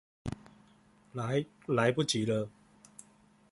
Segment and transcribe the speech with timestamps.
[1.13, 2.49] 來、來不及了